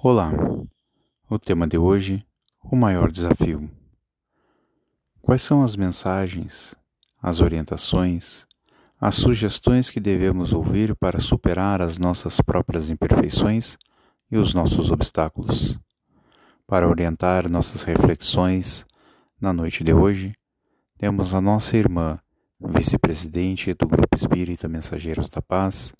[0.00, 0.30] Olá,
[1.28, 2.24] o tema de hoje:
[2.62, 3.68] o maior desafio.
[5.20, 6.72] Quais são as mensagens,
[7.20, 8.46] as orientações,
[9.00, 13.76] as sugestões que devemos ouvir para superar as nossas próprias imperfeições
[14.30, 15.80] e os nossos obstáculos?
[16.64, 18.86] Para orientar nossas reflexões
[19.40, 20.32] na noite de hoje,
[20.96, 22.20] temos a nossa irmã,
[22.60, 25.92] vice-presidente do Grupo Espírita Mensageiros da Paz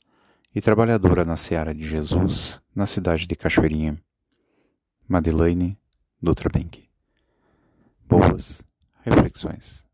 [0.55, 4.03] e trabalhadora na Seara de Jesus, na cidade de Cachoeirinha.
[5.07, 5.79] Madeleine
[6.21, 6.89] Dutra Bank.
[8.05, 8.63] Boas
[9.03, 9.87] reflexões.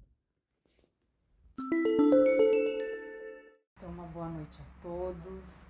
[3.77, 5.67] Então, uma boa noite a todos,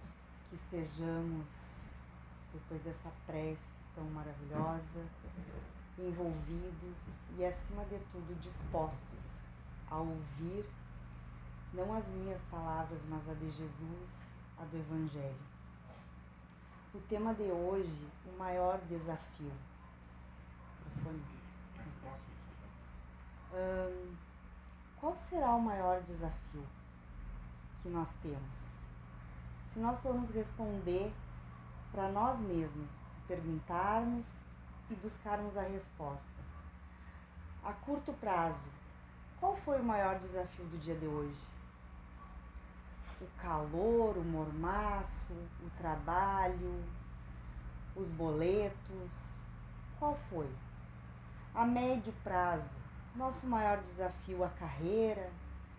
[0.49, 1.89] que estejamos,
[2.53, 5.01] depois dessa prece tão maravilhosa,
[5.99, 7.07] envolvidos
[7.39, 9.45] e, acima de tudo, dispostos
[9.91, 10.65] a ouvir
[11.73, 15.55] não as minhas palavras, mas a de Jesus, a do Evangelho.
[16.95, 19.53] O tema de hoje, o maior desafio.
[23.53, 24.15] Hum,
[25.01, 26.65] qual será o maior desafio
[27.83, 28.75] que nós temos?
[29.65, 31.13] Se nós formos responder
[31.93, 32.89] para nós mesmos,
[33.27, 34.31] perguntarmos
[34.91, 36.43] e buscarmos a resposta.
[37.65, 38.69] A curto prazo,
[39.41, 41.54] qual foi o maior desafio do dia de hoje?
[43.21, 46.83] O calor, o mormaço, o trabalho,
[47.97, 49.41] os boletos.
[49.99, 50.49] Qual foi?
[51.55, 52.75] A médio prazo,
[53.15, 55.31] nosso maior desafio a carreira,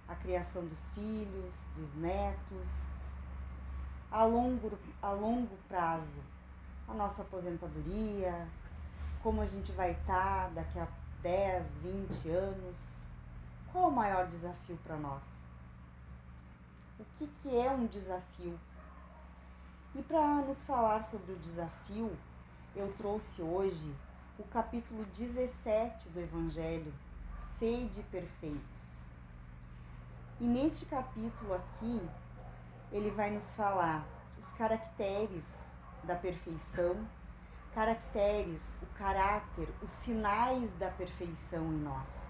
[0.08, 2.96] a criação dos filhos, dos netos.
[4.12, 6.22] A longo, a longo prazo,
[6.88, 8.48] a nossa aposentadoria,
[9.22, 10.88] como a gente vai estar daqui a
[11.22, 13.00] 10, 20 anos.
[13.72, 15.45] Qual o maior desafio para nós?
[17.00, 18.60] O que, que é um desafio.
[19.94, 22.12] E para nos falar sobre o desafio,
[22.76, 23.96] eu trouxe hoje
[24.38, 26.94] o capítulo 17 do Evangelho,
[27.58, 29.10] Sede Perfeitos.
[30.40, 32.02] E neste capítulo aqui,
[32.92, 34.06] ele vai nos falar
[34.38, 35.66] os caracteres
[36.04, 37.08] da perfeição,
[37.74, 42.30] caracteres, o caráter, os sinais da perfeição em nós.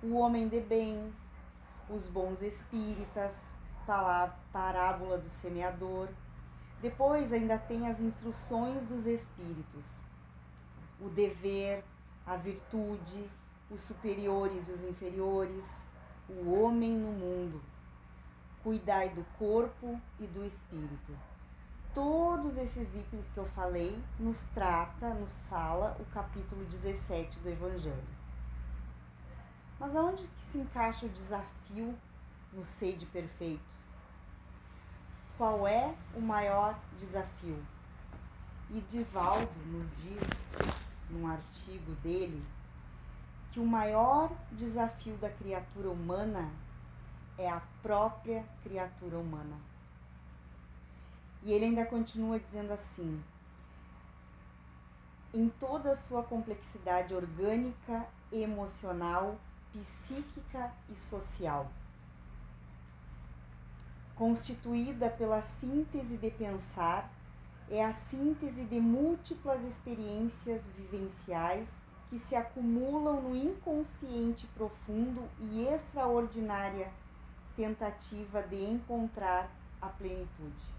[0.00, 1.12] O homem de bem,
[1.90, 3.57] os bons espíritas,
[4.52, 6.08] parábola do semeador.
[6.80, 10.02] Depois ainda tem as instruções dos espíritos,
[11.00, 11.82] o dever,
[12.26, 13.28] a virtude,
[13.70, 15.84] os superiores e os inferiores,
[16.28, 17.60] o homem no mundo.
[18.62, 21.16] Cuidai do corpo e do espírito.
[21.94, 28.18] Todos esses itens que eu falei nos trata, nos fala o capítulo 17 do Evangelho.
[29.80, 31.96] Mas aonde que se encaixa o desafio
[32.52, 33.96] no Sede Perfeitos.
[35.36, 37.62] Qual é o maior desafio?
[38.70, 40.52] E Divaldo nos diz,
[41.08, 42.42] num artigo dele,
[43.52, 46.50] que o maior desafio da criatura humana
[47.38, 49.56] é a própria criatura humana.
[51.42, 53.22] E ele ainda continua dizendo assim:
[55.32, 59.38] em toda a sua complexidade orgânica, emocional,
[59.72, 61.70] psíquica e social
[64.18, 67.08] constituída pela síntese de pensar,
[67.70, 71.68] é a síntese de múltiplas experiências vivenciais
[72.10, 76.90] que se acumulam no inconsciente profundo e extraordinária
[77.54, 79.48] tentativa de encontrar
[79.80, 80.78] a plenitude.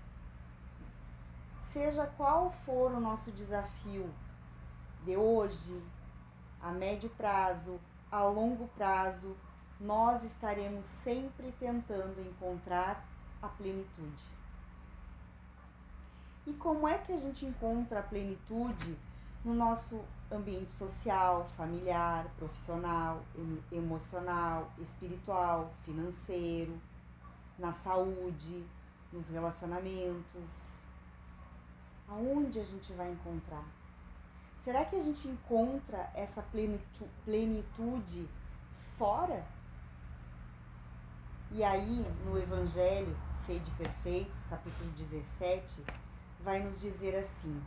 [1.62, 4.10] Seja qual for o nosso desafio
[5.06, 5.82] de hoje,
[6.62, 7.80] a médio prazo,
[8.12, 9.38] a longo prazo,
[9.80, 13.06] nós estaremos sempre tentando encontrar
[13.42, 14.24] a plenitude.
[16.46, 18.98] E como é que a gente encontra a plenitude
[19.46, 20.02] no nosso
[20.32, 23.22] ambiente social, familiar, profissional,
[23.72, 26.80] emocional, espiritual, financeiro,
[27.58, 28.66] na saúde,
[29.12, 30.80] nos relacionamentos?
[32.08, 33.64] Aonde a gente vai encontrar?
[34.58, 36.44] Será que a gente encontra essa
[37.24, 38.28] plenitude
[38.98, 39.46] fora?
[41.52, 45.84] E aí, no Evangelho, Sede Perfeitos, capítulo 17,
[46.42, 47.60] vai nos dizer assim: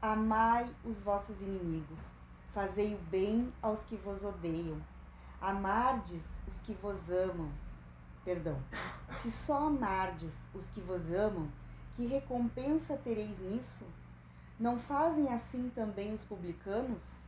[0.00, 2.12] Amai os vossos inimigos,
[2.54, 4.80] fazei o bem aos que vos odeiam,
[5.40, 7.50] amardes os que vos amam.
[8.24, 8.62] Perdão,
[9.20, 11.50] se só amardes os que vos amam,
[11.96, 13.84] que recompensa tereis nisso?
[14.56, 17.27] Não fazem assim também os publicanos?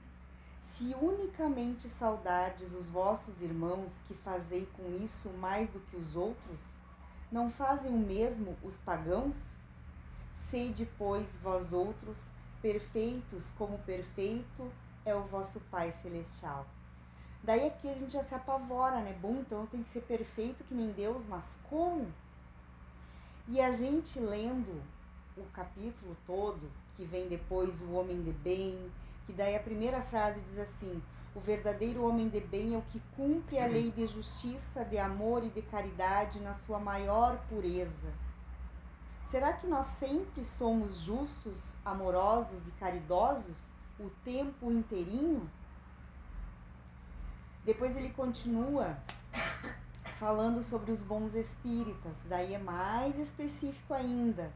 [0.63, 6.75] Se unicamente saudardes os vossos irmãos, que fazei com isso mais do que os outros,
[7.31, 9.37] não fazem o mesmo os pagãos?
[10.35, 12.27] Sede, pois, vós outros
[12.63, 14.71] perfeitos, como perfeito
[15.05, 16.67] é o vosso Pai Celestial.
[17.43, 19.17] Daí aqui a gente já se apavora, né?
[19.21, 22.07] Bom, então tenho que ser perfeito que nem Deus, mas como?
[23.49, 24.83] E a gente lendo
[25.37, 28.79] o capítulo todo, que vem depois o homem de bem,
[29.27, 31.03] que daí a primeira frase diz assim:
[31.35, 35.45] o verdadeiro homem de bem é o que cumpre a lei de justiça, de amor
[35.45, 38.09] e de caridade na sua maior pureza.
[39.31, 43.59] Será que nós sempre somos justos, amorosos e caridosos
[43.99, 45.49] o tempo inteirinho?
[47.65, 48.99] Depois ele continua
[50.19, 54.53] falando sobre os bons espíritas, daí é mais específico ainda.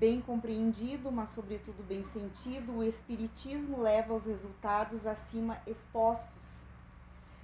[0.00, 6.62] Bem compreendido, mas sobretudo bem sentido, o espiritismo leva aos resultados acima expostos,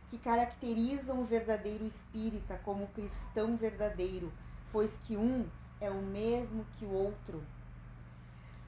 [0.09, 4.33] que caracterizam o verdadeiro espírita como cristão verdadeiro,
[4.73, 5.47] pois que um
[5.83, 7.45] é o mesmo que o outro.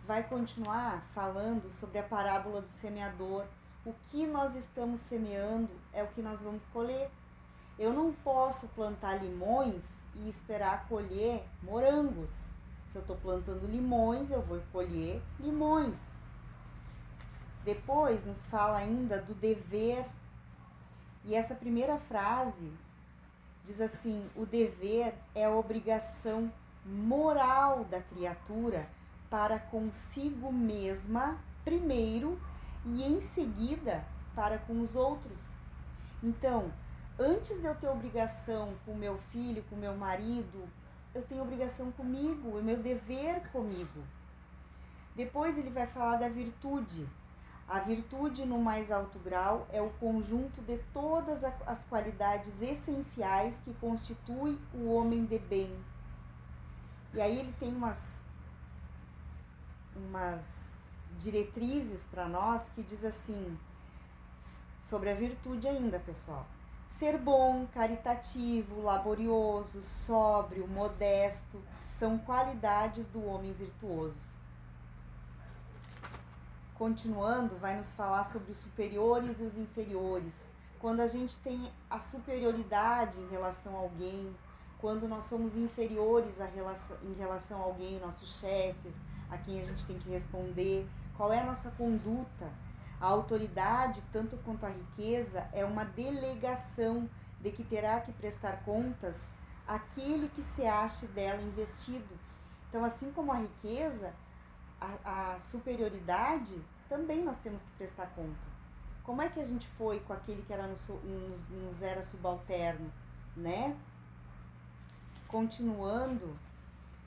[0.06, 3.46] Vai continuar falando sobre a parábola do semeador.
[3.87, 7.11] O que nós estamos semeando é o que nós vamos colher.
[7.79, 9.82] Eu não posso plantar limões
[10.14, 12.57] e esperar colher morangos.
[12.88, 15.99] Se eu estou plantando limões, eu vou colher limões.
[17.64, 20.06] Depois nos fala ainda do dever.
[21.25, 22.73] E essa primeira frase
[23.62, 26.50] diz assim: o dever é a obrigação
[26.85, 28.88] moral da criatura
[29.29, 32.40] para consigo mesma, primeiro,
[32.87, 34.02] e em seguida
[34.35, 35.52] para com os outros.
[36.23, 36.73] Então,
[37.19, 40.67] antes de eu ter obrigação com meu filho, com meu marido,
[41.19, 44.03] eu tenho obrigação comigo, é meu dever comigo.
[45.15, 47.09] Depois ele vai falar da virtude.
[47.69, 53.75] A virtude, no mais alto grau, é o conjunto de todas as qualidades essenciais que
[53.75, 55.76] constitui o homem de bem,
[57.15, 58.23] e aí ele tem umas,
[59.97, 60.44] umas
[61.19, 63.59] diretrizes para nós que diz assim,
[64.79, 66.47] sobre a virtude ainda, pessoal.
[66.88, 74.26] Ser bom, caritativo, laborioso, sóbrio, modesto são qualidades do homem virtuoso.
[76.75, 80.50] Continuando, vai nos falar sobre os superiores e os inferiores.
[80.81, 84.35] Quando a gente tem a superioridade em relação a alguém,
[84.81, 88.94] quando nós somos inferiores a relação, em relação a alguém, nossos chefes,
[89.29, 92.49] a quem a gente tem que responder, qual é a nossa conduta.
[93.00, 97.09] A autoridade, tanto quanto a riqueza, é uma delegação
[97.41, 99.29] de que terá que prestar contas
[99.67, 102.19] aquele que se ache dela investido.
[102.69, 104.12] Então, assim como a riqueza,
[104.81, 108.49] a, a superioridade também nós temos que prestar conta.
[109.05, 112.93] Como é que a gente foi com aquele que era nos, nos, nos era subalterno,
[113.37, 113.77] né?
[115.29, 116.37] continuando,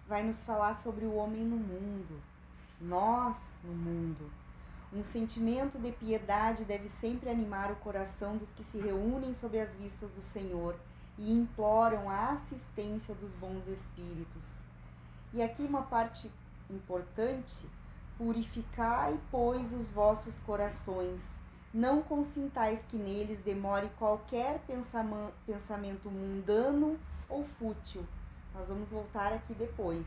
[0.08, 2.22] vai nos falar sobre o homem no mundo,
[2.80, 4.32] nós no mundo.
[4.94, 9.76] Um sentimento de piedade deve sempre animar o coração dos que se reúnem sob as
[9.78, 10.76] vistas do Senhor
[11.18, 14.58] e imploram a assistência dos bons espíritos.
[15.34, 16.30] E aqui uma parte
[16.70, 17.70] importante:
[18.18, 21.40] purificai, pois, os vossos corações.
[21.74, 24.60] Não consintais que neles demore qualquer
[25.48, 27.00] pensamento mundano
[27.30, 28.06] ou fútil.
[28.54, 30.06] Nós vamos voltar aqui depois.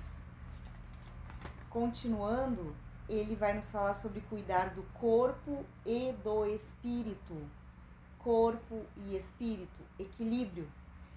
[1.71, 2.77] Continuando,
[3.09, 7.37] ele vai nos falar sobre cuidar do corpo e do espírito.
[8.19, 10.69] Corpo e espírito, equilíbrio.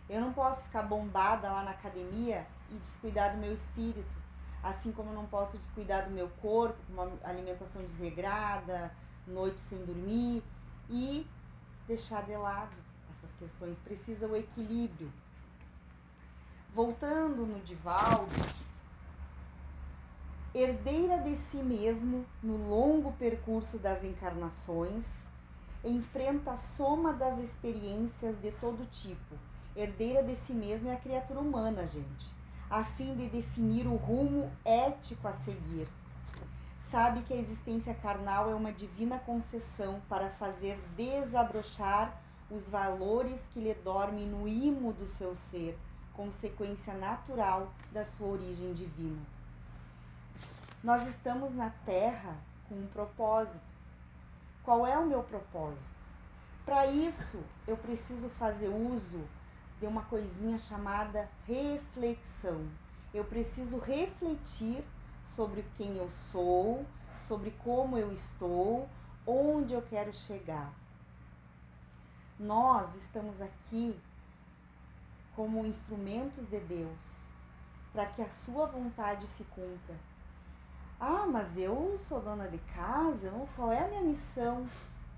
[0.09, 4.15] Eu não posso ficar bombada lá na academia e descuidar do meu espírito.
[4.61, 8.91] Assim como eu não posso descuidar do meu corpo, uma alimentação desregrada,
[9.25, 10.43] noite sem dormir
[10.89, 11.25] e
[11.87, 12.75] deixar de lado
[13.09, 13.77] essas questões.
[13.79, 15.11] Precisa o equilíbrio.
[16.73, 18.27] Voltando no Divaldo,
[20.59, 25.25] herdeira de si mesmo no longo percurso das encarnações,
[25.83, 29.35] enfrenta a soma das experiências de todo tipo.
[29.75, 32.25] Herdeira de si mesmo é a criatura humana, gente,
[32.69, 35.87] a fim de definir o rumo ético a seguir.
[36.79, 43.59] Sabe que a existência carnal é uma divina concessão para fazer desabrochar os valores que
[43.59, 45.77] lhe dormem no imo do seu ser
[46.13, 49.36] consequência natural da sua origem divina.
[50.87, 52.37] Nós estamos na Terra
[52.69, 53.75] com um propósito.
[54.63, 55.97] Qual é o meu propósito?
[56.65, 59.21] Para isso, eu preciso fazer uso
[59.81, 62.69] de uma coisinha chamada reflexão.
[63.13, 64.81] Eu preciso refletir
[65.25, 66.85] sobre quem eu sou,
[67.19, 68.87] sobre como eu estou,
[69.25, 70.71] onde eu quero chegar.
[72.39, 73.93] Nós estamos aqui
[75.35, 77.23] como instrumentos de Deus,
[77.91, 79.97] para que a sua vontade se cumpra.
[80.99, 84.67] Ah, mas eu sou dona de casa, qual é a minha missão?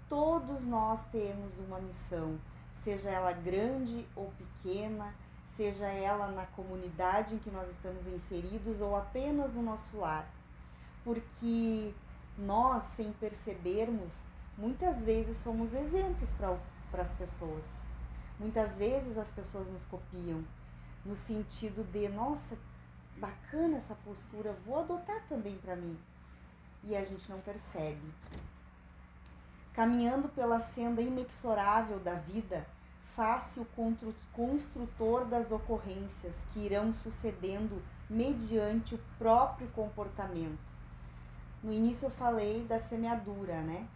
[0.09, 2.37] Todos nós temos uma missão,
[2.73, 8.93] seja ela grande ou pequena, seja ela na comunidade em que nós estamos inseridos ou
[8.93, 10.29] apenas no nosso lar.
[11.01, 11.93] Porque
[12.37, 14.25] nós, sem percebermos,
[14.57, 16.33] muitas vezes somos exemplos
[16.91, 17.63] para as pessoas.
[18.37, 20.43] Muitas vezes as pessoas nos copiam,
[21.05, 22.57] no sentido de, nossa,
[23.19, 25.97] bacana essa postura, vou adotar também para mim.
[26.83, 28.13] E a gente não percebe.
[29.73, 32.65] Caminhando pela senda inexorável da vida,
[33.15, 33.67] fácil
[34.33, 40.57] construtor das ocorrências que irão sucedendo mediante o próprio comportamento.
[41.61, 43.87] No início eu falei da semeadura, né?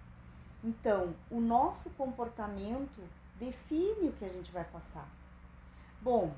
[0.63, 3.01] Então, o nosso comportamento
[3.39, 5.07] define o que a gente vai passar.
[6.01, 6.33] Bom,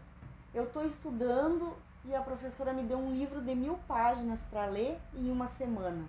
[0.53, 1.75] eu estou estudando
[2.07, 6.05] e a professora me deu um livro de mil páginas para ler em uma semana.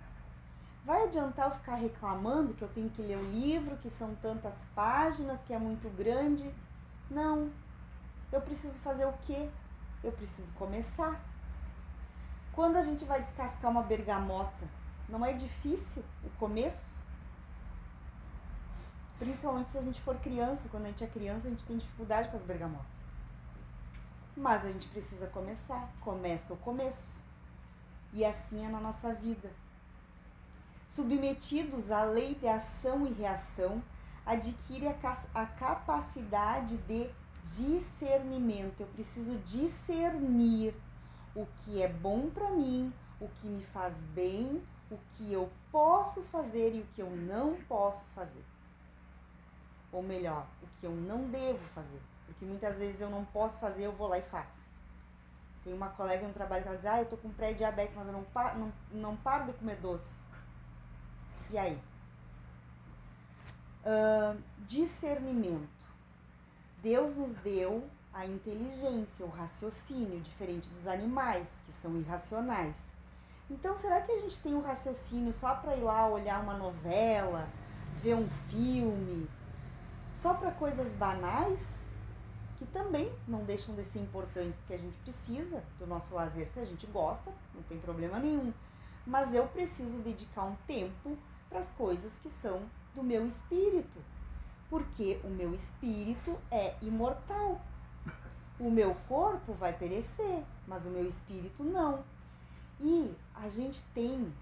[0.85, 4.65] Vai adiantar eu ficar reclamando que eu tenho que ler o livro, que são tantas
[4.75, 6.49] páginas, que é muito grande?
[7.09, 7.51] Não.
[8.31, 9.49] Eu preciso fazer o quê?
[10.03, 11.19] Eu preciso começar.
[12.53, 14.65] Quando a gente vai descascar uma bergamota,
[15.09, 16.95] não é difícil o começo?
[19.19, 20.69] Principalmente se a gente for criança.
[20.69, 22.96] Quando a gente é criança, a gente tem dificuldade com as bergamotas.
[24.37, 25.91] Mas a gente precisa começar.
[25.99, 27.17] Começa o começo.
[28.13, 29.51] E assim é na nossa vida.
[30.87, 33.81] Submetidos à lei de ação e reação,
[34.25, 34.87] adquire
[35.33, 37.09] a, capacidade de
[37.43, 38.79] discernimento.
[38.79, 40.75] Eu preciso discernir
[41.35, 46.21] o que é bom para mim, o que me faz bem, o que eu posso
[46.23, 48.45] fazer e o que eu não posso fazer.
[49.91, 52.01] Ou melhor, o que eu não devo fazer.
[52.37, 54.59] Porque muitas vezes eu não posso fazer, eu vou lá e faço.
[55.63, 58.13] Tem uma colega no trabalho que ela diz, ah, eu tô com pré-diabetes, mas eu
[58.13, 58.25] não,
[58.55, 60.17] não, não paro de comer doce.
[61.49, 61.81] E aí?
[63.83, 65.67] Uh, discernimento.
[66.83, 72.75] Deus nos deu a inteligência, o raciocínio, diferente dos animais, que são irracionais.
[73.49, 77.47] Então, será que a gente tem um raciocínio só para ir lá olhar uma novela,
[78.03, 79.27] ver um filme,
[80.09, 81.86] só para coisas banais?
[82.57, 86.59] Que também não deixam de ser importantes, porque a gente precisa do nosso lazer se
[86.59, 88.51] a gente gosta, não tem problema nenhum.
[89.05, 91.17] Mas eu preciso dedicar um tempo
[91.49, 92.61] para as coisas que são
[92.95, 93.99] do meu espírito,
[94.69, 97.61] porque o meu espírito é imortal.
[98.59, 102.03] O meu corpo vai perecer, mas o meu espírito não.
[102.79, 104.33] E a gente tem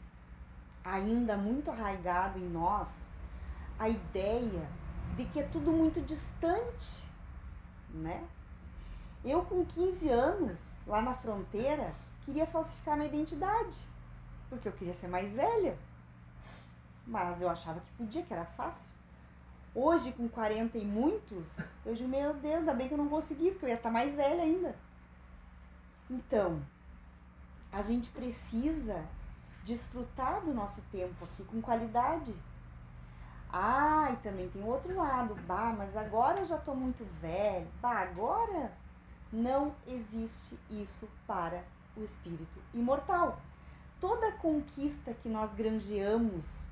[0.84, 3.08] ainda muito arraigado em nós
[3.78, 4.70] a ideia
[5.18, 7.04] de que é tudo muito distante
[7.96, 8.28] né?
[9.24, 11.94] Eu com 15 anos, lá na fronteira,
[12.26, 13.78] queria falsificar minha identidade,
[14.50, 15.78] porque eu queria ser mais velha.
[17.08, 18.92] Mas eu achava que podia, que era fácil.
[19.74, 23.52] Hoje, com 40 e muitos, eu digo, meu Deus, ainda bem que eu não consegui,
[23.52, 24.76] porque eu ia estar mais velha ainda.
[26.10, 26.62] Então,
[27.72, 29.04] a gente precisa
[29.64, 32.34] desfrutar do nosso tempo aqui com qualidade.
[33.58, 35.34] Ah, e também tem outro lado.
[35.48, 37.66] Bah, mas agora eu já estou muito velho.
[37.82, 38.70] Bah, agora
[39.32, 41.64] não existe isso para
[41.96, 43.40] o espírito imortal.
[43.98, 46.64] Toda conquista que nós granjeamos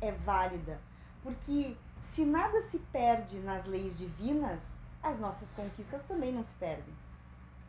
[0.00, 0.80] é válida,
[1.22, 6.94] porque se nada se perde nas leis divinas, as nossas conquistas também não se perdem.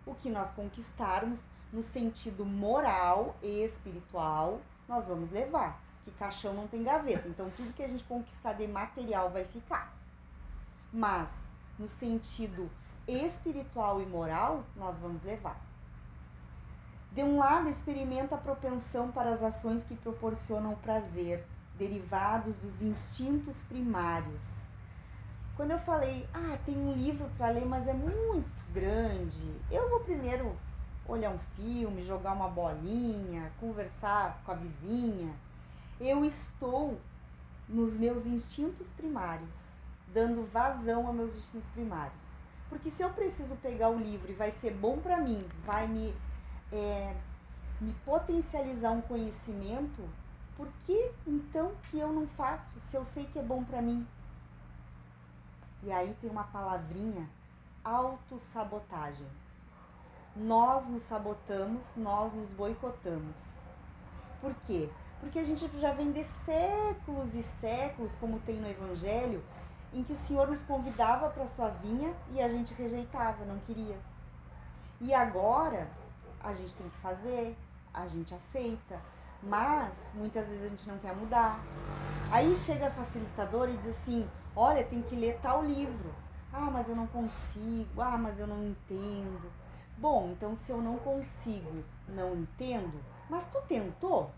[0.05, 6.67] O que nós conquistarmos no sentido moral e espiritual, nós vamos levar que caixão não
[6.67, 7.27] tem gaveta.
[7.27, 9.93] Então, tudo que a gente conquistar de material vai ficar.
[10.91, 11.47] Mas,
[11.79, 12.69] no sentido
[13.07, 15.59] espiritual e moral, nós vamos levar.
[17.11, 21.45] De um lado, experimenta a propensão para as ações que proporcionam prazer,
[21.77, 24.49] derivados dos instintos primários.
[25.55, 29.99] Quando eu falei, ah, tem um livro para ler, mas é muito grande, eu vou
[29.99, 30.55] primeiro
[31.05, 35.33] olhar um filme, jogar uma bolinha, conversar com a vizinha
[36.01, 36.99] eu estou
[37.69, 39.75] nos meus instintos primários,
[40.07, 42.25] dando vazão aos meus instintos primários.
[42.67, 46.13] Porque se eu preciso pegar o livro e vai ser bom para mim, vai me,
[46.71, 47.15] é,
[47.79, 50.01] me potencializar um conhecimento,
[50.57, 54.05] por que então que eu não faço se eu sei que é bom para mim?
[55.83, 57.29] E aí tem uma palavrinha,
[57.83, 59.27] autossabotagem.
[60.35, 63.43] Nós nos sabotamos, nós nos boicotamos.
[64.39, 64.89] Por quê?
[65.21, 69.41] Porque a gente já vem de séculos e séculos, como tem no Evangelho,
[69.93, 73.97] em que o Senhor nos convidava para sua vinha e a gente rejeitava, não queria.
[74.99, 75.87] E agora
[76.43, 77.55] a gente tem que fazer,
[77.93, 78.99] a gente aceita,
[79.43, 81.59] Mas muitas vezes a gente não quer mudar.
[82.31, 86.13] Aí chega a facilitadora e diz assim: olha, tem que ler tal livro.
[86.53, 88.01] Ah, mas eu não consigo.
[88.01, 89.51] Ah, mas eu não entendo.
[89.97, 92.99] Bom, então se eu não consigo, não entendo,
[93.29, 94.31] mas tu tentou?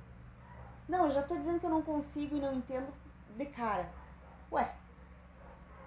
[0.87, 2.91] Não, eu já tô dizendo que eu não consigo e não entendo
[3.37, 3.89] de cara.
[4.51, 4.75] Ué,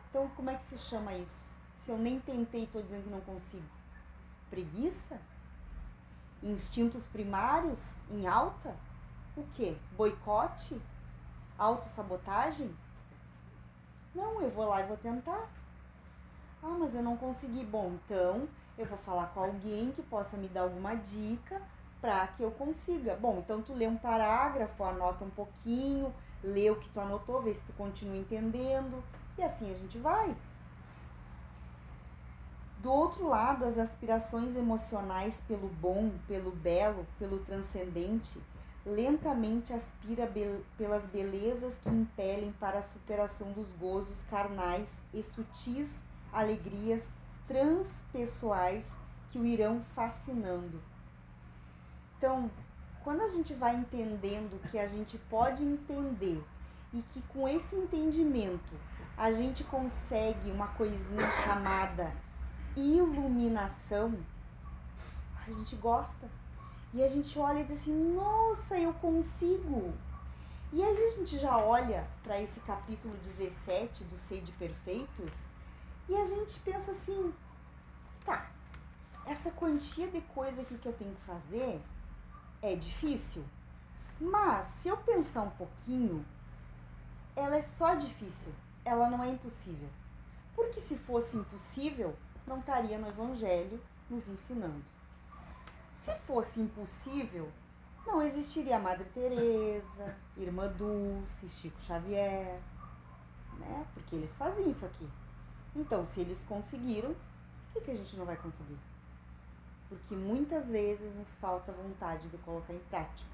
[0.09, 1.50] então como é que se chama isso?
[1.76, 3.67] Se eu nem tentei e tô dizendo que não consigo?
[4.50, 5.21] Preguiça?
[6.43, 8.75] Instintos primários em alta?
[9.37, 9.76] O que?
[9.97, 10.81] Boicote?
[11.59, 12.75] Autossabotagem?
[14.15, 15.49] Não, eu vou lá e vou tentar.
[16.62, 17.65] Ah, mas eu não consegui.
[17.65, 18.49] Bom, então
[18.79, 21.61] eu vou falar com alguém que possa me dar alguma dica
[22.00, 23.17] para que eu consiga.
[23.17, 26.12] Bom, então tu lê um parágrafo, anota um pouquinho,
[26.43, 29.03] lê o que tu anotou, vê se tu continua entendendo
[29.38, 30.35] e assim a gente vai.
[32.79, 38.41] Do outro lado, as aspirações emocionais pelo bom, pelo belo, pelo transcendente,
[38.85, 46.00] lentamente aspira be pelas belezas que impelem para a superação dos gozos carnais e sutis
[46.33, 47.09] alegrias
[47.49, 48.97] transpessoais
[49.33, 50.81] que o irão fascinando.
[52.17, 52.51] Então,
[53.05, 56.43] quando a gente vai entendendo que a gente pode entender
[56.93, 58.75] e que com esse entendimento
[59.17, 62.13] a gente consegue uma coisinha chamada
[62.75, 64.19] iluminação,
[65.47, 66.29] a gente gosta.
[66.93, 69.93] E a gente olha e diz assim: nossa, eu consigo.
[70.73, 75.33] E aí a gente já olha para esse capítulo 17 do Sei de Perfeitos
[76.09, 77.33] e a gente pensa assim:
[78.25, 78.51] tá,
[79.25, 81.81] essa quantia de coisa aqui que eu tenho que fazer
[82.63, 83.45] é difícil.
[84.21, 86.25] Mas se eu pensar um pouquinho,
[87.35, 88.53] ela é só difícil,
[88.85, 89.89] ela não é impossível.
[90.55, 94.83] Porque se fosse impossível, não estaria no Evangelho nos ensinando.
[95.93, 97.51] Se fosse impossível,
[98.07, 102.61] não existiria Madre Teresa, Irmã Dulce, Chico Xavier,
[103.59, 103.87] né?
[103.93, 105.09] Porque eles faziam isso aqui.
[105.75, 107.15] Então, se eles conseguiram,
[107.73, 108.78] por que, que a gente não vai conseguir?
[109.89, 113.29] Porque muitas vezes nos falta vontade de colocar em prática.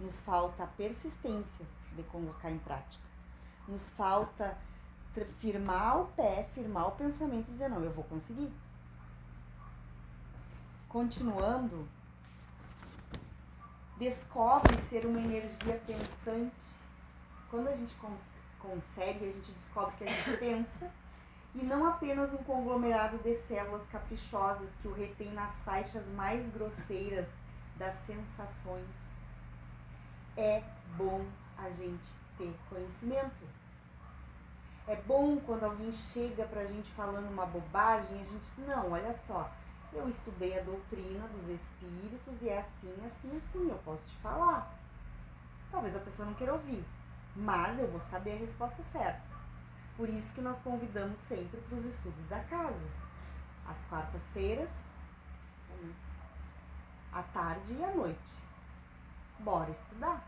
[0.00, 3.04] Nos falta persistência de colocar em prática.
[3.68, 4.56] Nos falta
[5.38, 8.50] firmar o pé, firmar o pensamento e dizer, não, eu vou conseguir.
[10.88, 11.86] Continuando,
[13.98, 16.80] descobre ser uma energia pensante.
[17.50, 18.20] Quando a gente cons
[18.58, 20.90] consegue, a gente descobre que a gente pensa
[21.54, 27.26] e não apenas um conglomerado de células caprichosas que o retém nas faixas mais grosseiras
[27.76, 28.86] das sensações.
[30.36, 30.62] É
[30.96, 31.26] bom
[31.58, 33.48] a gente ter conhecimento.
[34.86, 39.14] É bom quando alguém chega pra gente falando uma bobagem, a gente diz, não, olha
[39.16, 39.50] só,
[39.92, 44.72] eu estudei a doutrina dos espíritos e é assim, assim, assim, eu posso te falar.
[45.70, 46.84] Talvez a pessoa não queira ouvir,
[47.36, 49.29] mas eu vou saber a resposta certa.
[49.96, 52.82] Por isso que nós convidamos sempre para os estudos da casa.
[53.68, 54.70] Às quartas-feiras,
[57.12, 58.34] à tarde e à noite.
[59.38, 60.24] Bora estudar.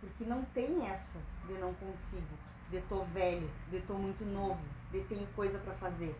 [0.00, 2.34] Porque não tem essa de não consigo,
[2.70, 6.18] de tô velho, de tô muito novo, de tenho coisa para fazer.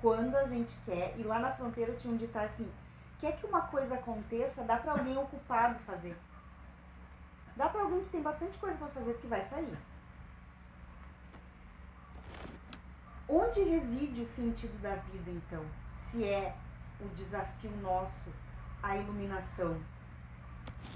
[0.00, 2.70] Quando a gente quer, e lá na fronteira tinha um ditado assim,
[3.18, 6.16] quer que uma coisa aconteça, dá para alguém ocupado fazer.
[7.56, 9.76] Dá para alguém que tem bastante coisa para fazer que vai sair.
[13.30, 15.62] Onde reside o sentido da vida, então?
[16.10, 16.56] Se é
[16.98, 18.32] o desafio nosso,
[18.82, 19.78] a iluminação?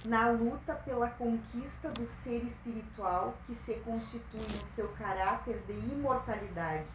[0.02, 6.88] Na luta pela conquista do ser espiritual que se constitui no seu caráter de imortalidade.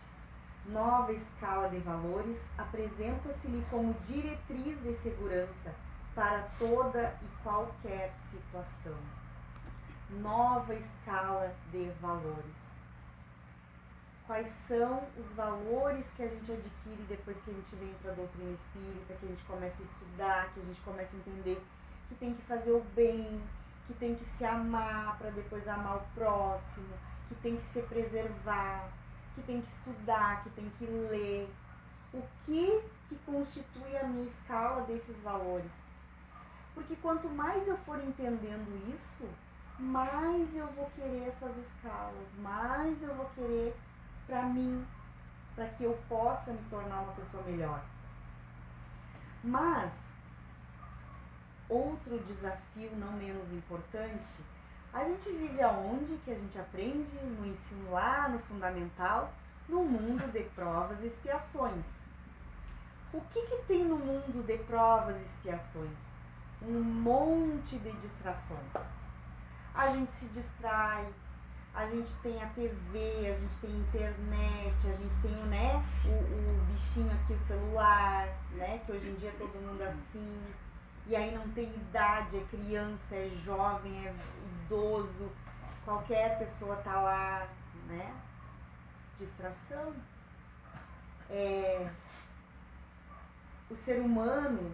[0.66, 5.72] Nova escala de valores apresenta-se-lhe como diretriz de segurança
[6.16, 8.98] para toda e qualquer situação.
[10.10, 12.77] Nova escala de valores
[14.28, 18.16] quais são os valores que a gente adquire depois que a gente vem para a
[18.16, 21.64] doutrina espírita, que a gente começa a estudar, que a gente começa a entender
[22.10, 23.42] que tem que fazer o bem,
[23.88, 26.94] que tem que se amar para depois amar o próximo,
[27.30, 28.90] que tem que se preservar,
[29.34, 31.50] que tem que estudar, que tem que ler.
[32.14, 35.72] O que que constitui a minha escala desses valores?
[36.74, 39.28] Porque quanto mais eu for entendendo isso,
[39.80, 43.76] mais eu vou querer essas escalas, mais eu vou querer
[44.28, 44.86] para mim,
[45.56, 47.82] para que eu possa me tornar uma pessoa melhor.
[49.44, 49.92] Mas,
[51.68, 54.44] outro desafio não menos importante,
[54.94, 59.34] a gente vive aonde que a gente aprende no ensino lá, no fundamental,
[59.68, 61.86] no mundo de provas e expiações.
[63.12, 66.08] O que, que tem no mundo de provas e expiações?
[66.62, 68.74] um monte de distrações.
[69.74, 71.08] A gente se distrai,
[71.78, 76.10] a gente tem a TV, a gente tem a internet, a gente tem né, o,
[76.10, 78.82] o bichinho aqui, o celular, né?
[78.84, 80.44] Que hoje em dia todo mundo assim.
[81.06, 84.16] E aí não tem idade, é criança, é jovem, é
[84.66, 85.32] idoso,
[85.86, 87.48] qualquer pessoa tá lá,
[87.88, 88.12] né?
[89.16, 89.94] Distração.
[91.30, 91.88] É,
[93.70, 94.72] o ser humano,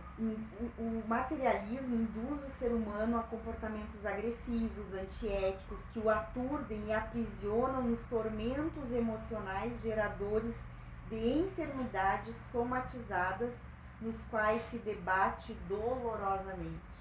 [0.78, 7.82] o materialismo induz o ser humano a comportamentos agressivos, antiéticos, que o aturdem e aprisionam
[7.82, 10.62] nos tormentos emocionais geradores
[11.10, 13.56] de enfermidades somatizadas,
[14.00, 16.94] nos quais se debate dolorosamente.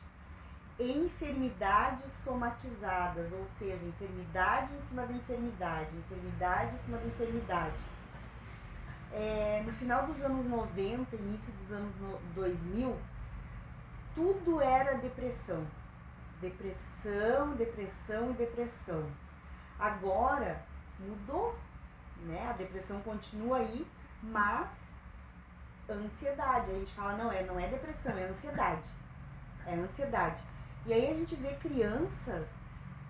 [0.80, 8.01] Enfermidades somatizadas, ou seja, enfermidade em cima da enfermidade, enfermidade em cima da enfermidade
[9.12, 11.94] é, no final dos anos 90, início dos anos
[12.34, 12.96] 2000,
[14.14, 15.66] tudo era depressão.
[16.40, 19.04] Depressão, depressão e depressão.
[19.78, 20.62] Agora
[20.98, 21.56] mudou,
[22.24, 22.48] né?
[22.48, 23.86] A depressão continua aí,
[24.22, 24.70] mas
[25.88, 26.70] ansiedade.
[26.70, 28.88] A gente fala, não, é, não é depressão, é ansiedade.
[29.66, 30.42] É ansiedade.
[30.86, 32.48] E aí a gente vê crianças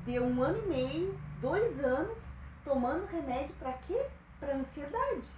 [0.05, 2.33] de um ano e meio, dois anos,
[2.65, 4.07] tomando remédio para quê?
[4.39, 5.29] Para ansiedade.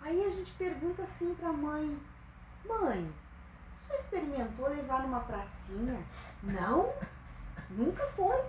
[0.00, 1.98] Aí a gente pergunta assim para a mãe:
[2.66, 3.12] Mãe,
[3.86, 6.02] já experimentou levar numa pracinha?
[6.42, 6.92] Não,
[7.70, 8.44] nunca foi.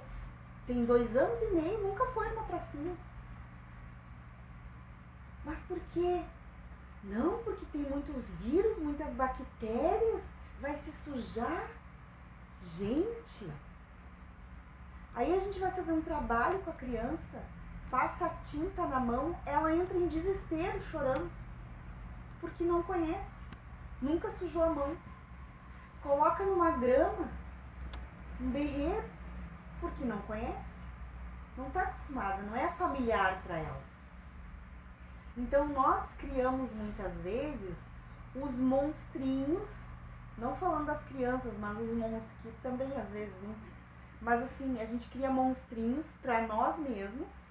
[0.68, 2.96] Tem dois anos e meio, nunca foi numa pracinha.
[5.44, 6.24] Mas por quê?
[7.04, 10.24] Não, porque tem muitos vírus, muitas bactérias,
[10.62, 11.68] vai se sujar.
[12.62, 13.50] Gente,
[15.16, 17.42] aí a gente vai fazer um trabalho com a criança,
[17.90, 21.39] passa a tinta na mão, ela entra em desespero chorando
[22.40, 23.32] porque não conhece,
[24.02, 24.98] nunca sujou a mão.
[26.02, 27.28] Coloca numa grama,
[28.40, 29.04] um berreiro,
[29.82, 30.76] porque não conhece,
[31.58, 33.82] não está acostumada, não é familiar para ela.
[35.38, 37.78] Então nós criamos muitas vezes
[38.36, 39.86] os monstrinhos,
[40.38, 43.80] não falando das crianças, mas os monstros que também às vezes uns,
[44.22, 47.49] mas assim, a gente cria monstrinhos para nós mesmos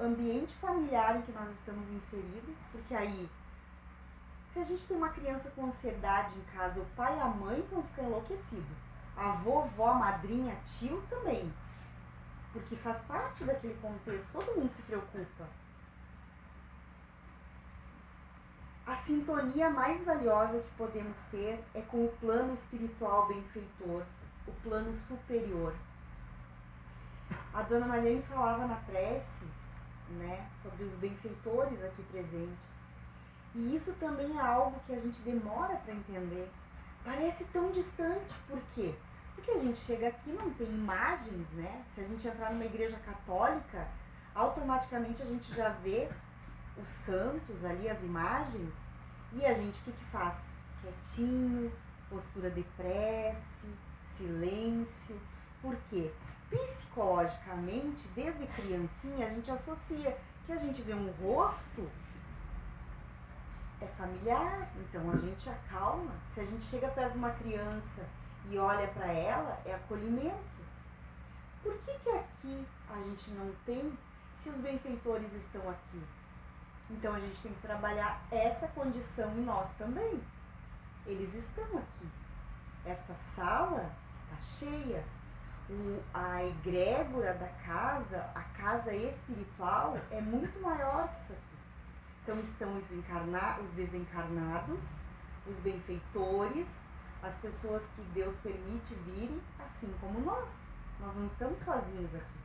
[0.00, 3.28] ambiente familiar em que nós estamos inseridos, porque aí,
[4.46, 7.64] se a gente tem uma criança com ansiedade em casa, o pai e a mãe
[7.70, 8.76] vão ficar enlouquecidos.
[9.16, 11.52] A vovó, a madrinha, tio também.
[12.52, 15.46] Porque faz parte daquele contexto, todo mundo se preocupa.
[18.86, 24.02] A sintonia mais valiosa que podemos ter é com o plano espiritual benfeitor,
[24.48, 25.74] o plano superior
[27.52, 29.44] a dona Marlene falava na prece,
[30.10, 32.68] né, sobre os benfeitores aqui presentes.
[33.54, 36.50] E isso também é algo que a gente demora para entender.
[37.04, 38.94] Parece tão distante, por quê?
[39.34, 41.82] Porque a gente chega aqui não tem imagens, né?
[41.94, 43.88] Se a gente entrar numa igreja católica,
[44.34, 46.08] automaticamente a gente já vê
[46.80, 48.74] os santos ali, as imagens,
[49.32, 50.36] e a gente o que, que faz?
[50.82, 51.72] Quietinho,
[52.08, 53.66] postura de prece,
[54.16, 55.18] silêncio.
[55.62, 56.10] Por quê?
[56.50, 61.88] Psicologicamente, desde criancinha, a gente associa que a gente vê um rosto
[63.80, 66.12] é familiar, então a gente acalma.
[66.34, 68.06] Se a gente chega perto de uma criança
[68.50, 70.60] e olha para ela, é acolhimento.
[71.62, 73.98] Por que, que aqui a gente não tem
[74.36, 76.02] se os benfeitores estão aqui?
[76.90, 80.20] Então a gente tem que trabalhar essa condição em nós também.
[81.06, 82.08] Eles estão aqui.
[82.84, 83.90] Esta sala
[84.24, 85.04] está cheia,
[86.12, 91.50] a egrégora da casa, a casa espiritual, é muito maior que isso aqui.
[92.22, 94.90] Então estão os, os desencarnados,
[95.46, 96.80] os benfeitores,
[97.22, 100.48] as pessoas que Deus permite virem, assim como nós.
[101.00, 102.40] Nós não estamos sozinhos aqui.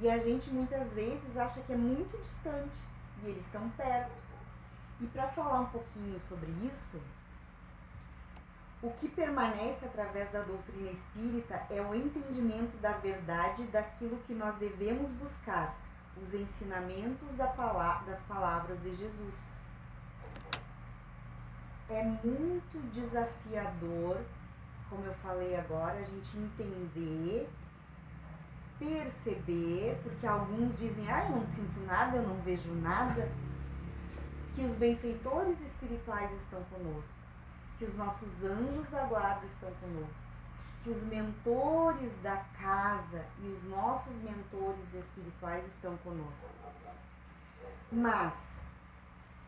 [0.00, 2.78] E a gente muitas vezes acha que é muito distante
[3.22, 4.12] e eles estão perto.
[5.00, 7.00] E para falar um pouquinho sobre isso,
[8.80, 14.54] o que permanece através da doutrina espírita é o entendimento da verdade daquilo que nós
[14.56, 15.76] devemos buscar,
[16.22, 17.46] os ensinamentos da
[18.06, 19.58] das palavras de Jesus.
[21.90, 24.18] É muito desafiador,
[24.88, 27.48] como eu falei agora, a gente entender,
[28.78, 33.28] perceber, porque alguns dizem, ah, eu não sinto nada, eu não vejo nada,
[34.54, 37.27] que os benfeitores espirituais estão conosco
[37.78, 40.26] que os nossos anjos da guarda estão conosco,
[40.82, 46.50] que os mentores da casa e os nossos mentores espirituais estão conosco.
[47.90, 48.58] Mas,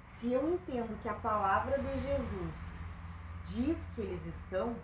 [0.07, 2.85] se eu entendo que a palavra de Jesus
[3.45, 4.77] diz que eles estão,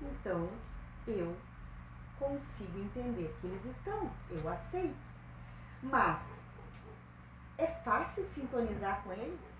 [0.00, 0.48] então
[1.06, 1.36] eu
[2.18, 4.96] consigo entender que eles estão, eu aceito.
[5.82, 6.40] Mas
[7.56, 9.55] é fácil sintonizar com eles?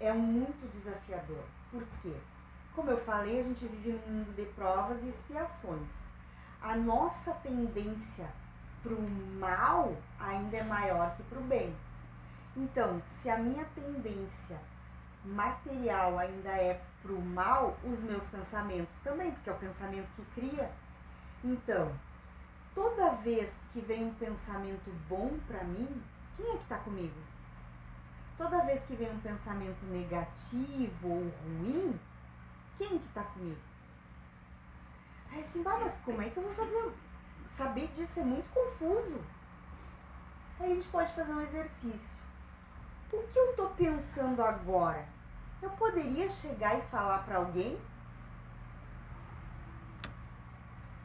[0.00, 1.44] É muito desafiador.
[1.70, 2.14] Por quê?
[2.74, 5.90] Como eu falei, a gente vive num mundo de provas e expiações.
[6.62, 8.28] A nossa tendência
[8.82, 11.74] para o mal ainda é maior que para o bem.
[12.56, 14.58] Então, se a minha tendência
[15.24, 20.40] material ainda é para o mal, os meus pensamentos também, porque é o pensamento que
[20.40, 20.70] cria.
[21.44, 21.92] Então,
[22.74, 26.02] toda vez que vem um pensamento bom para mim,
[26.36, 27.27] quem é que está comigo?
[28.38, 31.98] Toda vez que vem um pensamento negativo ou ruim,
[32.78, 33.60] quem que está comigo?
[35.32, 36.92] Aí assim, mas como é que eu vou fazer?
[37.44, 39.20] Saber disso é muito confuso.
[40.60, 42.22] Aí a gente pode fazer um exercício.
[43.12, 45.04] O que eu estou pensando agora?
[45.60, 47.76] Eu poderia chegar e falar para alguém?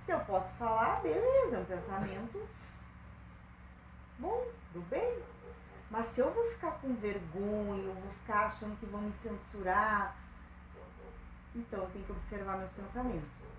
[0.01, 2.47] Se eu posso falar, beleza, é um pensamento
[4.19, 5.32] bom, do bem.
[5.93, 10.17] Mas se eu vou ficar com vergonha, eu vou ficar achando que vão me censurar,
[11.55, 13.53] então eu tenho que observar meus pensamentos.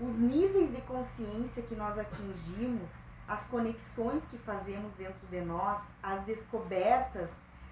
[0.00, 2.92] Os níveis de consciência que nós atingimos,
[3.28, 7.30] as conexões que fazemos dentro de nós, as descobertas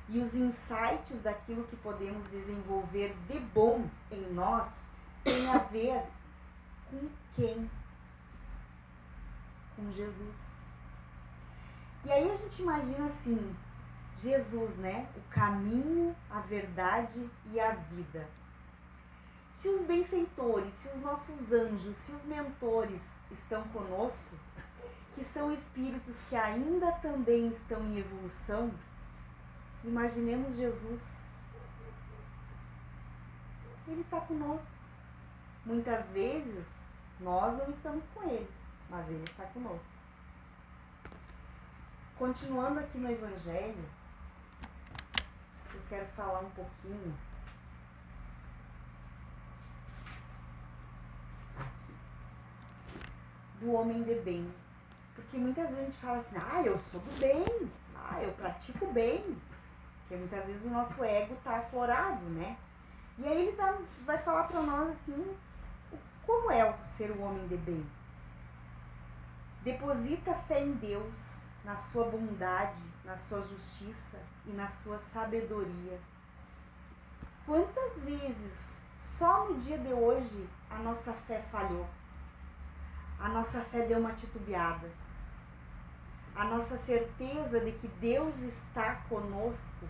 [0.09, 4.73] e os insights daquilo que podemos desenvolver de bom em nós
[5.25, 6.05] tem a ver
[6.89, 7.69] com quem?
[9.75, 10.60] Com Jesus.
[12.05, 13.57] E aí a gente imagina assim,
[14.17, 15.09] Jesus, né?
[15.17, 18.27] O caminho, a verdade e a vida.
[19.53, 24.35] Se os benfeitores, se os nossos anjos, se os mentores estão conosco,
[25.15, 28.71] que são espíritos que ainda também estão em evolução,
[29.83, 31.21] Imaginemos Jesus.
[33.89, 34.75] Ele está conosco.
[35.65, 36.67] Muitas vezes
[37.19, 38.49] nós não estamos com ele,
[38.91, 39.93] mas ele está conosco.
[42.21, 43.83] Continuando aqui no Evangelho,
[45.73, 47.17] eu quero falar um pouquinho
[53.59, 54.53] do homem de bem.
[55.15, 58.93] Porque muitas vezes a gente fala assim, ah, eu sou do bem, ah, eu pratico
[58.93, 59.39] bem.
[60.01, 62.59] Porque muitas vezes o nosso ego está aflorado, né?
[63.17, 65.35] E aí ele tá, vai falar para nós assim,
[66.27, 67.87] como é ser o homem de bem.
[69.63, 76.01] Deposita fé em Deus, na sua bondade, na sua justiça e na sua sabedoria.
[77.47, 81.87] Quantas vezes, só no dia de hoje, a nossa fé falhou?
[83.19, 84.91] A nossa fé deu uma titubeada.
[86.35, 89.87] A nossa certeza de que Deus está conosco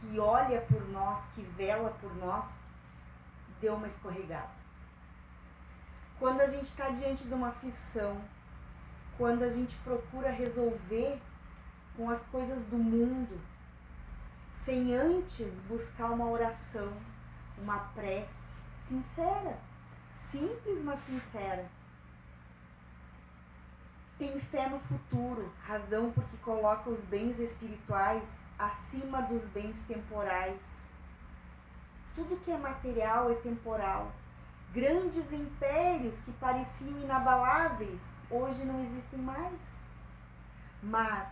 [0.00, 2.46] que olha por nós, que vela por nós,
[3.60, 4.50] deu uma escorregada.
[6.18, 8.20] Quando a gente está diante de uma aflição,
[9.16, 11.20] quando a gente procura resolver
[11.96, 13.40] com as coisas do mundo,
[14.54, 16.92] sem antes buscar uma oração,
[17.58, 18.44] uma prece
[18.88, 19.58] sincera,
[20.30, 21.68] simples, mas sincera
[24.18, 30.60] tem fé no futuro, razão porque coloca os bens espirituais acima dos bens temporais.
[32.14, 34.12] Tudo que é material é temporal.
[34.74, 39.60] Grandes impérios que pareciam inabaláveis hoje não existem mais.
[40.82, 41.28] Mas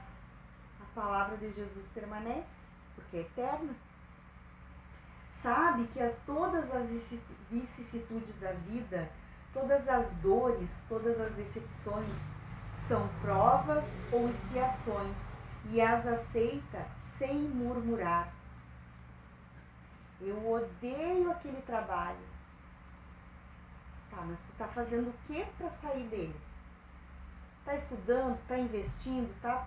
[0.80, 2.62] a palavra de Jesus permanece,
[2.94, 3.74] porque é eterna.
[5.28, 6.88] Sabe que a todas as
[7.50, 9.10] vicissitudes da vida,
[9.52, 12.30] todas as dores, todas as decepções,
[12.76, 15.16] são provas ou expiações
[15.70, 18.32] e as aceita sem murmurar.
[20.20, 22.31] Eu odeio aquele trabalho.
[24.14, 26.38] Tá, mas tu tá fazendo o que para sair dele?
[27.64, 29.66] Tá estudando, tá investindo, tá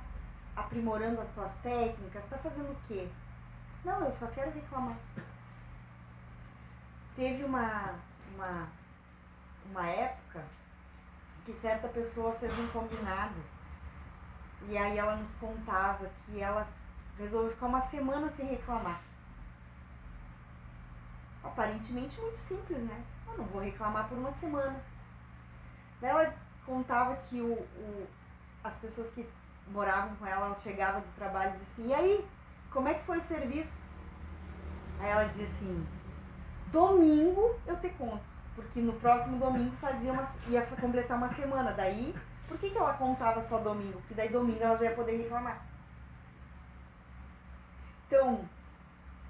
[0.56, 3.10] aprimorando as tuas técnicas, tá fazendo o quê?
[3.84, 4.98] Não, eu só quero reclamar.
[7.16, 7.96] Teve uma,
[8.36, 8.68] uma,
[9.72, 10.44] uma época
[11.44, 13.42] que certa pessoa fez um combinado.
[14.68, 16.68] E aí ela nos contava que ela
[17.18, 19.02] resolveu ficar uma semana sem reclamar.
[21.44, 23.04] Aparentemente muito simples, né?
[23.28, 24.80] Eu não vou reclamar por uma semana.
[26.02, 26.34] Daí ela
[26.66, 28.08] contava que o, o,
[28.64, 29.28] as pessoas que
[29.68, 32.28] moravam com ela, ela chegava do trabalho e dizia assim, e aí,
[32.72, 33.86] como é que foi o serviço?
[35.00, 35.88] Aí ela dizia assim,
[36.68, 38.36] domingo eu te conto.
[38.56, 41.74] Porque no próximo domingo fazia uma, ia completar uma semana.
[41.74, 42.16] Daí,
[42.48, 44.00] por que, que ela contava só domingo?
[44.00, 45.62] Porque daí domingo ela já ia poder reclamar.
[48.08, 48.48] Então,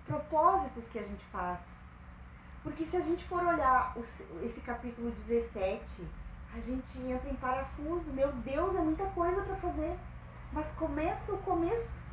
[0.06, 1.60] propósitos que a gente faz,
[2.66, 3.96] Porque se a gente for olhar
[4.42, 6.10] esse capítulo 17,
[6.52, 8.12] a gente entra em parafuso.
[8.12, 9.96] Meu Deus, é muita coisa para fazer.
[10.52, 12.04] Mas começa o começo.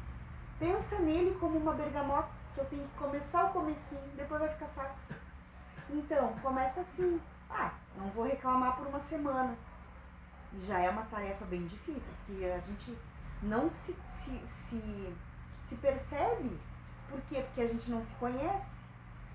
[0.59, 4.67] Pensa nele como uma bergamota, que eu tenho que começar o comecinho, depois vai ficar
[4.67, 5.17] fácil.
[5.89, 7.19] Então, começa assim.
[7.49, 9.57] Ah, não vou reclamar por uma semana.
[10.55, 12.99] Já é uma tarefa bem difícil, porque a gente
[13.43, 15.15] não se, se, se,
[15.67, 16.61] se percebe.
[17.09, 17.41] Por quê?
[17.41, 18.82] Porque a gente não se conhece.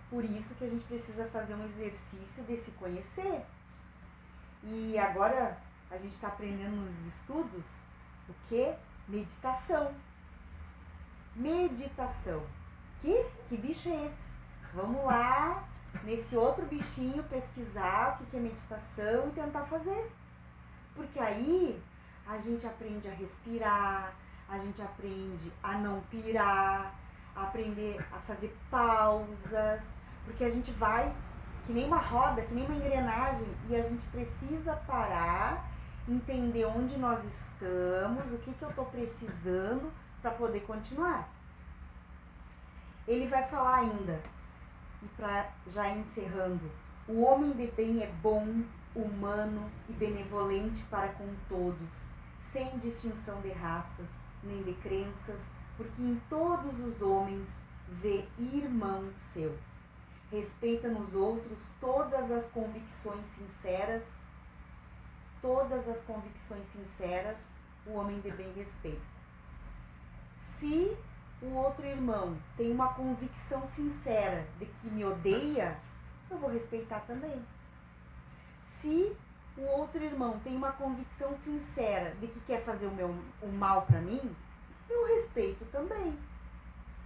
[0.09, 3.45] Por isso que a gente precisa fazer um exercício de se conhecer.
[4.63, 5.57] E agora
[5.91, 7.65] a gente está aprendendo nos estudos
[8.29, 8.73] o que?
[9.07, 9.93] Meditação.
[11.35, 12.43] Meditação.
[13.01, 13.25] Que?
[13.49, 14.31] Que bicho é esse?
[14.73, 15.67] Vamos lá,
[16.03, 20.11] nesse outro bichinho, pesquisar o que é meditação e tentar fazer.
[20.95, 21.81] Porque aí
[22.27, 24.13] a gente aprende a respirar,
[24.49, 26.93] a gente aprende a não pirar,
[27.37, 29.83] a aprender a fazer pausas,
[30.25, 31.13] porque a gente vai
[31.65, 35.69] que nem uma roda, que nem uma engrenagem, e a gente precisa parar,
[36.07, 41.29] entender onde nós estamos, o que, que eu estou precisando para poder continuar.
[43.05, 44.21] Ele vai falar ainda,
[45.03, 46.71] e para já encerrando,
[47.07, 48.63] o homem de bem é bom,
[48.95, 52.05] humano e benevolente para com todos,
[52.51, 54.07] sem distinção de raças
[54.43, 55.39] nem de crenças,
[55.77, 57.55] porque em todos os homens
[57.87, 59.77] vê irmãos seus.
[60.31, 64.03] Respeita nos outros todas as convicções sinceras,
[65.41, 67.37] todas as convicções sinceras,
[67.85, 69.05] o homem de bem respeita.
[70.59, 70.97] Se
[71.41, 75.79] o outro irmão tem uma convicção sincera de que me odeia,
[76.29, 77.41] eu vou respeitar também.
[78.65, 79.15] Se
[79.55, 83.83] o outro irmão tem uma convicção sincera de que quer fazer o, meu, o mal
[83.83, 84.35] para mim,
[84.89, 86.17] eu respeito também.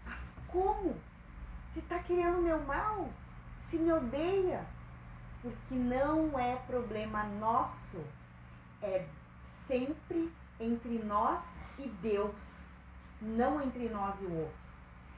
[0.06, 0.96] Mas como?
[1.72, 3.10] Se está querendo o meu mal,
[3.60, 4.65] se me odeia,
[5.41, 8.04] porque não é problema nosso,
[8.82, 9.08] é
[9.67, 11.44] sempre entre nós
[11.80, 12.67] e Deus,
[13.22, 14.62] não entre nós e o outro.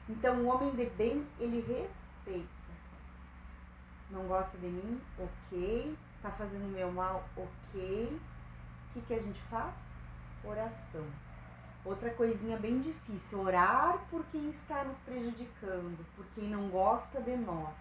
[0.08, 2.48] Então o homem de bem, ele respeita.
[4.10, 5.00] Não gosta de mim?
[5.18, 5.96] Ok.
[6.22, 7.28] Tá fazendo meu mal?
[7.36, 8.20] Ok.
[8.88, 9.74] O que, que a gente faz?
[10.44, 11.04] Oração.
[11.84, 17.36] Outra coisinha bem difícil, orar por quem está nos prejudicando, por quem não gosta de
[17.36, 17.76] nós.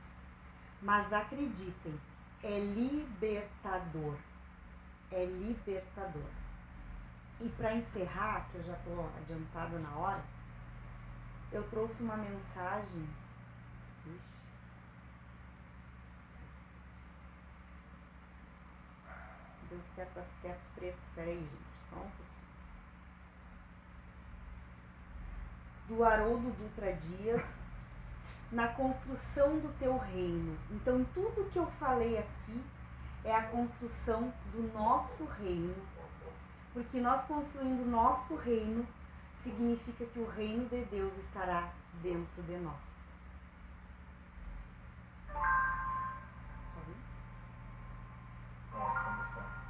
[0.81, 1.97] Mas acreditem,
[2.43, 4.17] é libertador.
[5.09, 6.29] É libertador.
[7.39, 10.23] E para encerrar, que eu já estou adiantada na hora,
[11.51, 13.07] eu trouxe uma mensagem.
[14.05, 14.33] Ixi.
[19.69, 20.97] Deu teto, teto preto.
[21.15, 22.22] Peraí, gente, só um pouquinho.
[25.88, 27.43] Do Haroldo Dutra Dias,
[28.52, 30.58] na construção do teu reino.
[30.72, 32.63] Então, tudo que eu falei aqui
[33.24, 35.76] é a construção do nosso reino,
[36.74, 38.86] porque nós construindo o nosso reino
[39.41, 41.69] significa que o reino de Deus estará
[42.02, 42.93] dentro de nós.
[48.74, 49.62] Eu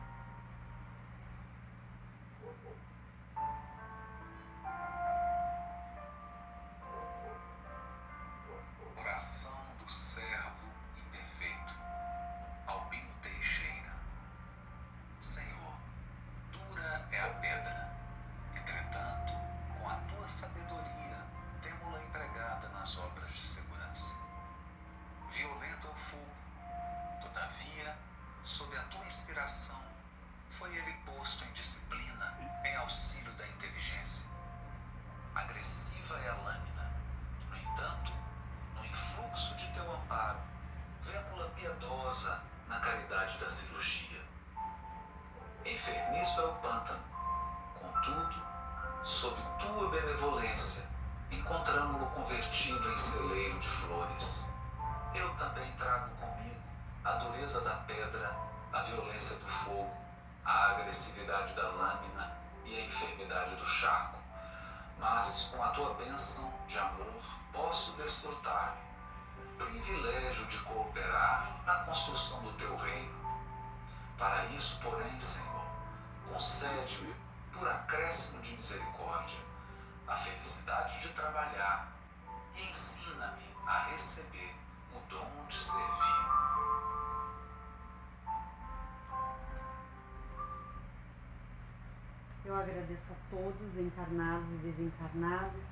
[92.64, 95.68] agradeço a todos, encarnados e desencarnados,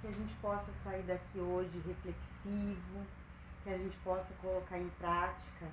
[0.00, 3.06] que a gente possa sair daqui hoje reflexivo,
[3.62, 5.66] que a gente possa colocar em prática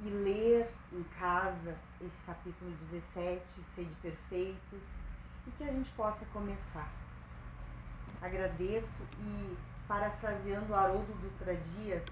[0.00, 3.42] e ler em casa esse capítulo 17,
[3.74, 4.98] Sede Perfeitos,
[5.46, 6.90] e que a gente possa começar.
[8.20, 9.56] Agradeço e,
[9.86, 12.04] parafraseando Haroldo Dutra Dias,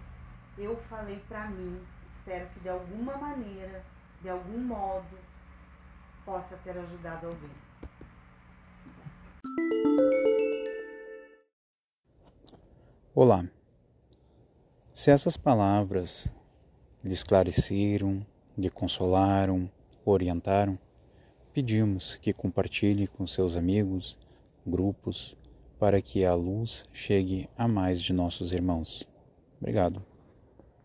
[0.57, 3.83] eu falei para mim, espero que de alguma maneira,
[4.23, 5.19] de algum modo,
[6.25, 7.51] possa ter ajudado alguém.
[13.15, 13.47] Olá.
[14.95, 16.33] Se essas palavras
[17.03, 18.25] lhe esclareceram,
[18.57, 19.71] lhe consolaram,
[20.05, 20.79] orientaram,
[21.53, 24.19] pedimos que compartilhe com seus amigos,
[24.67, 25.37] grupos,
[25.79, 29.09] para que a luz chegue a mais de nossos irmãos.
[29.61, 30.14] Obrigado.